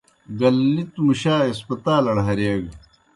[0.39, 2.71] گللِتوْ مُشا ہسپتالڑ ہریگہ۔